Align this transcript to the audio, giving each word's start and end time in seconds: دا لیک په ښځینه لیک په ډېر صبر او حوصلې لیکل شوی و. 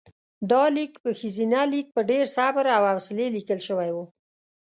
دا 0.51 0.63
لیک 0.75 0.93
په 1.03 1.09
ښځینه 1.19 1.59
لیک 1.73 1.87
په 1.95 2.01
ډېر 2.09 2.25
صبر 2.37 2.65
او 2.75 2.83
حوصلې 2.91 3.27
لیکل 3.35 3.59
شوی 3.67 3.89
و. 3.93 3.97